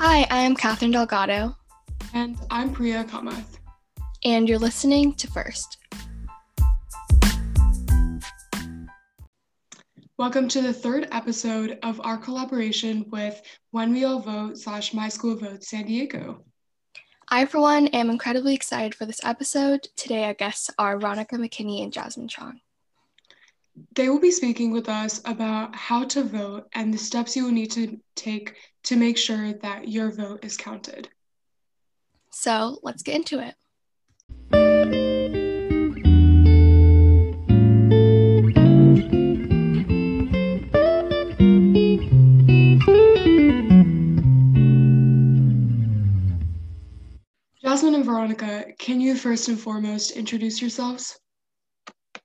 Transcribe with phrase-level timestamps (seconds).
[0.00, 1.56] Hi, I am Catherine Delgado.
[2.14, 3.58] And I'm Priya Kamath.
[4.24, 5.76] And you're listening to First.
[10.16, 13.42] Welcome to the third episode of our collaboration with
[13.72, 16.44] When We All Vote slash My School Votes San Diego.
[17.28, 19.88] I, for one, am incredibly excited for this episode.
[19.96, 22.60] Today, our guests are Veronica McKinney and Jasmine Chong.
[23.94, 27.52] They will be speaking with us about how to vote and the steps you will
[27.52, 28.54] need to take
[28.84, 31.08] to make sure that your vote is counted.
[32.30, 33.54] So let's get into it.
[47.62, 51.18] Jasmine and Veronica, can you first and foremost introduce yourselves?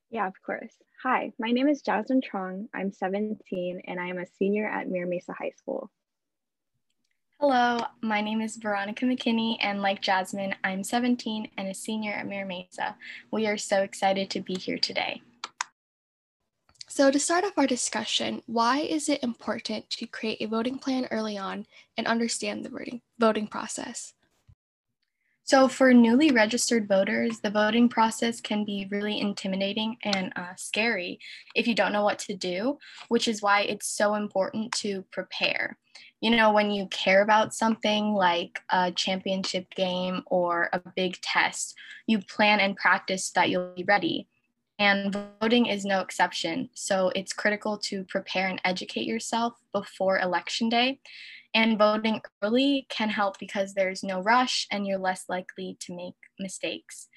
[0.09, 0.73] Yeah, of course.
[1.03, 2.69] Hi, my name is Jasmine Trong.
[2.73, 5.91] I'm 17 and I am a senior at Mira Mesa High School.
[7.41, 12.25] Hello, my name is Veronica McKinney, and like Jasmine, I'm 17 and a senior at
[12.25, 12.95] Mira Mesa.
[13.31, 15.21] We are so excited to be here today.
[16.87, 21.09] So, to start off our discussion, why is it important to create a voting plan
[21.11, 21.65] early on
[21.97, 24.13] and understand the voting, voting process?
[25.45, 31.19] So, for newly registered voters, the voting process can be really intimidating and uh, scary
[31.53, 32.77] if you don't know what to do,
[33.09, 35.77] which is why it's so important to prepare.
[36.21, 41.75] You know, when you care about something like a championship game or a big test,
[42.07, 44.29] you plan and practice that you'll be ready.
[44.83, 46.69] And voting is no exception.
[46.73, 50.99] So, it's critical to prepare and educate yourself before election day
[51.53, 56.15] and voting early can help because there's no rush and you're less likely to make
[56.39, 57.07] mistakes.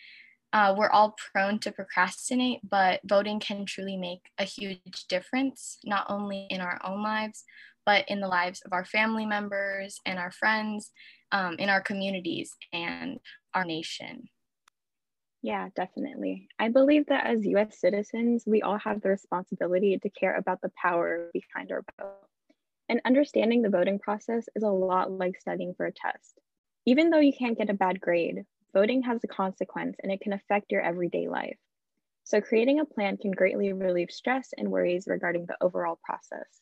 [0.53, 6.07] Uh, we're all prone to procrastinate, but voting can truly make a huge difference, not
[6.09, 7.45] only in our own lives,
[7.85, 10.93] but in the lives of our family members and our friends,
[11.33, 13.19] um, in our communities and
[13.55, 14.29] our nation.
[15.47, 16.49] Yeah, definitely.
[16.59, 20.73] I believe that as US citizens, we all have the responsibility to care about the
[20.83, 22.17] power behind our vote.
[22.89, 26.41] And understanding the voting process is a lot like studying for a test.
[26.85, 30.33] Even though you can't get a bad grade, voting has a consequence and it can
[30.33, 31.59] affect your everyday life.
[32.25, 36.61] So, creating a plan can greatly relieve stress and worries regarding the overall process.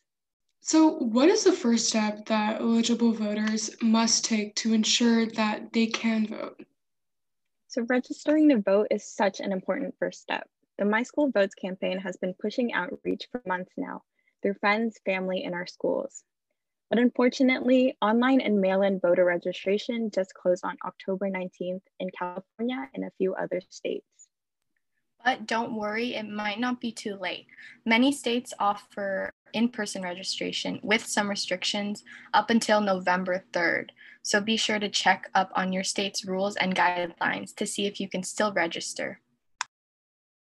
[0.61, 5.87] So, what is the first step that eligible voters must take to ensure that they
[5.87, 6.67] can vote?
[7.75, 10.49] So, registering to vote is such an important first step.
[10.79, 14.05] The My School Votes campaign has been pushing outreach for months now,
[14.41, 16.23] through friends, family, and our schools.
[16.89, 23.07] But unfortunately, online and mail-in voter registration just closed on October 19th in California and
[23.07, 24.29] a few other states.
[25.25, 27.49] But don't worry, it might not be too late.
[27.85, 33.91] Many states offer in person registration with some restrictions up until November 3rd.
[34.23, 38.01] So be sure to check up on your state's rules and guidelines to see if
[38.01, 39.21] you can still register.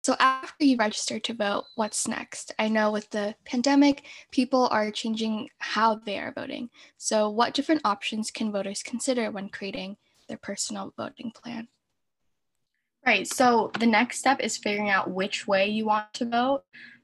[0.04, 2.56] So, after you register to vote, what's next?
[2.58, 6.72] I know with the pandemic, people are changing how they are voting.
[6.98, 9.98] So, what different options can voters consider when creating
[10.28, 11.68] their personal voting plan?
[13.06, 13.28] Right.
[13.28, 16.64] So, the next step is figuring out which way you want to vote.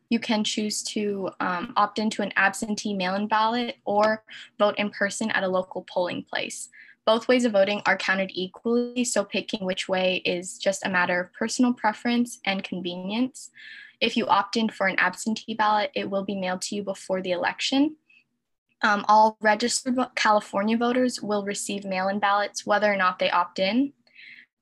[0.09, 4.23] You can choose to um, opt into an absentee mail in ballot or
[4.57, 6.69] vote in person at a local polling place.
[7.05, 11.21] Both ways of voting are counted equally, so picking which way is just a matter
[11.21, 13.49] of personal preference and convenience.
[14.01, 17.21] If you opt in for an absentee ballot, it will be mailed to you before
[17.21, 17.95] the election.
[18.83, 23.57] Um, all registered California voters will receive mail in ballots whether or not they opt
[23.59, 23.93] in.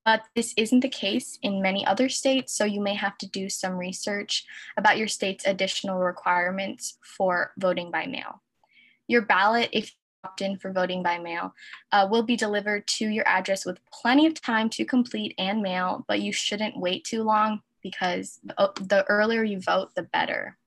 [0.05, 3.49] But this isn't the case in many other states, so you may have to do
[3.49, 4.45] some research
[4.77, 8.43] about your state's additional requirements for voting by mail.
[9.07, 11.53] Your ballot, if you opt in for voting by mail
[11.91, 16.05] uh, will be delivered to your address with plenty of time to complete and mail,
[16.07, 20.57] but you shouldn't wait too long because the earlier you vote, the better.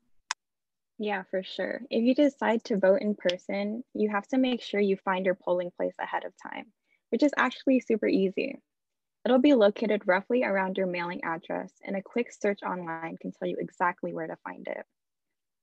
[0.99, 1.83] Yeah, for sure.
[1.91, 5.37] If you decide to vote in person, you have to make sure you find your
[5.37, 6.67] polling place ahead of time,
[7.11, 8.61] which is actually super easy.
[9.25, 13.49] It'll be located roughly around your mailing address, and a quick search online can tell
[13.49, 14.85] you exactly where to find it.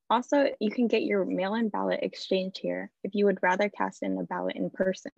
[0.09, 4.17] Also, you can get your mail-in ballot exchanged here if you would rather cast in
[4.19, 5.11] a ballot in person.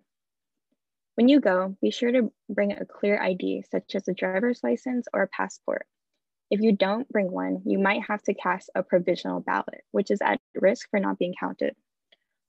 [1.14, 5.08] When you go, be sure to bring a clear ID, such as a driver's license
[5.12, 5.86] or a passport.
[6.50, 10.22] If you don't bring one, you might have to cast a provisional ballot, which is
[10.22, 11.74] at risk for not being counted.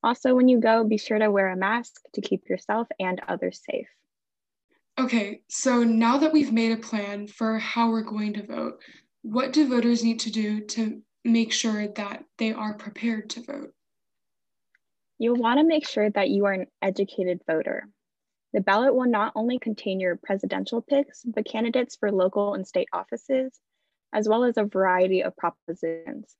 [0.02, 3.62] Also, when you go, be sure to wear a mask to keep yourself and others
[3.70, 3.90] safe.
[5.00, 8.81] Okay, so now that we've made a plan for how we're going to vote,
[9.22, 13.74] what do voters need to do to make sure that they are prepared to vote?
[15.18, 17.88] You'll want to make sure that you are an educated voter.
[18.51, 22.90] The ballot will not only contain your presidential picks, but candidates for local and state
[22.92, 23.57] offices,
[24.12, 26.36] as well as a variety of propositions.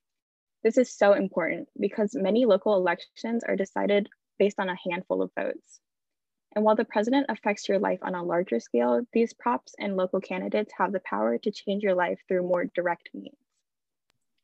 [0.62, 5.30] This is so important because many local elections are decided based on a handful of
[5.34, 5.80] votes.
[6.54, 10.20] And while the president affects your life on a larger scale, these props and local
[10.20, 13.36] candidates have the power to change your life through more direct means.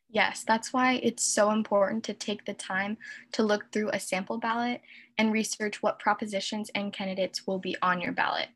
[0.08, 2.96] Yes, that's why it's so important to take the time
[3.32, 4.80] to look through a sample ballot
[5.18, 8.48] and research what propositions and candidates will be on your ballot.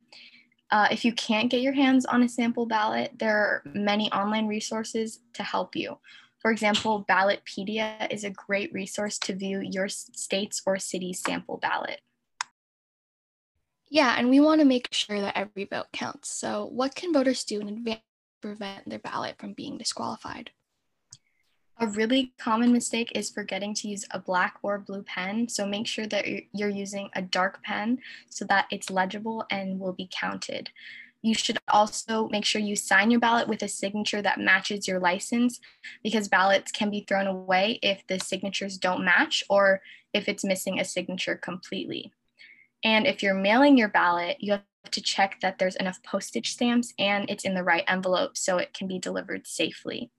[0.70, 4.46] Uh, if you can't get your hands on a sample ballot, there are many online
[4.46, 5.98] resources to help you.
[6.38, 12.00] For example, Ballotpedia is a great resource to view your state's or city's sample ballot.
[13.90, 16.30] Yeah, and we want to make sure that every vote counts.
[16.30, 20.50] So, what can voters do in advance to prevent their ballot from being disqualified?
[21.78, 25.48] A really common mistake is forgetting to use a black or blue pen.
[25.48, 27.98] So make sure that you're using a dark pen
[28.28, 30.70] so that it's legible and will be counted.
[31.22, 35.00] You should also make sure you sign your ballot with a signature that matches your
[35.00, 35.58] license
[36.02, 39.80] because ballots can be thrown away if the signatures don't match or
[40.12, 42.12] if it's missing a signature completely.
[42.84, 46.94] And if you're mailing your ballot, you have to check that there's enough postage stamps
[46.98, 50.10] and it's in the right envelope so it can be delivered safely.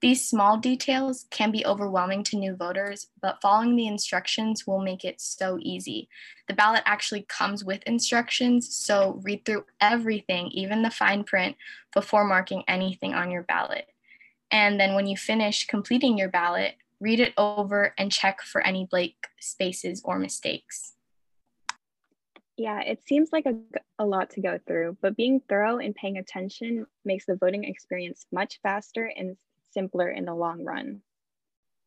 [0.00, 5.04] These small details can be overwhelming to new voters, but following the instructions will make
[5.04, 6.08] it so easy.
[6.46, 11.56] The ballot actually comes with instructions, so read through everything, even the fine print,
[11.92, 13.88] before marking anything on your ballot.
[14.52, 18.86] And then when you finish completing your ballot, read it over and check for any
[18.86, 20.94] blank spaces or mistakes.
[22.58, 23.54] Yeah, it seems like a,
[24.00, 28.26] a lot to go through, but being thorough and paying attention makes the voting experience
[28.32, 29.36] much faster and
[29.70, 31.00] simpler in the long run.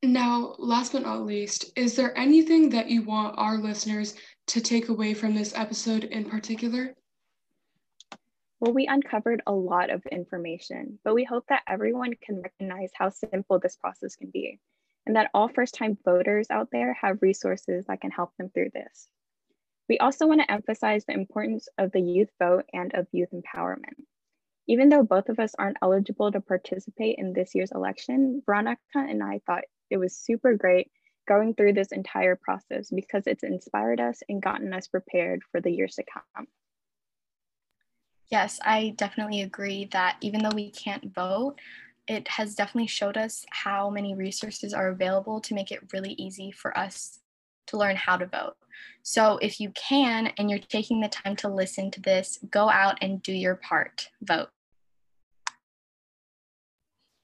[0.01, 4.15] Now, last but not least, is there anything that you want our listeners
[4.47, 6.95] to take away from this episode in particular?
[8.62, 13.09] Well, we uncovered a lot of information, but we hope that everyone can recognize how
[13.09, 14.59] simple this process can be
[15.06, 18.69] and that all first time voters out there have resources that can help them through
[18.73, 19.09] this.
[19.91, 23.99] We also want to emphasize the importance of the youth vote and of youth empowerment.
[24.65, 29.21] Even though both of us aren't eligible to participate in this year's election, Veronica and
[29.21, 30.89] I thought it was super great
[31.27, 35.71] going through this entire process because it's inspired us and gotten us prepared for the
[35.71, 36.47] years to come.
[38.29, 41.59] Yes, I definitely agree that even though we can't vote,
[42.07, 46.49] it has definitely showed us how many resources are available to make it really easy
[46.49, 47.19] for us
[47.67, 48.55] to learn how to vote.
[49.03, 52.97] So if you can and you're taking the time to listen to this, go out
[53.01, 54.09] and do your part.
[54.21, 54.49] Vote.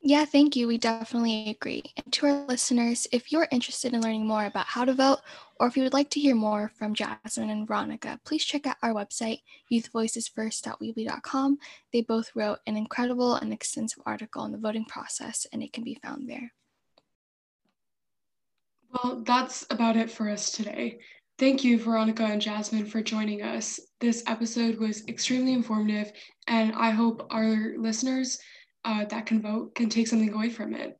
[0.01, 0.67] Yeah, thank you.
[0.67, 1.83] We definitely agree.
[1.97, 5.19] And to our listeners, if you're interested in learning more about how to vote,
[5.59, 8.77] or if you would like to hear more from Jasmine and Veronica, please check out
[8.81, 11.57] our website, youthvoicesfirst.weebly.com.
[11.91, 15.83] They both wrote an incredible and extensive article on the voting process, and it can
[15.83, 16.53] be found there.
[19.03, 20.99] Well, that's about it for us today.
[21.37, 23.79] Thank you, Veronica and Jasmine, for joining us.
[23.99, 26.11] This episode was extremely informative,
[26.47, 28.39] and I hope our listeners
[28.85, 30.97] uh, that can vote can take something away from it.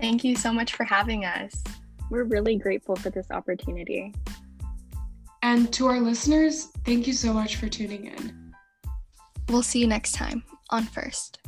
[0.00, 1.62] Thank you so much for having us.
[2.10, 4.14] We're really grateful for this opportunity.
[5.42, 8.52] And to our listeners, thank you so much for tuning in.
[9.48, 11.40] We'll see you next time on First.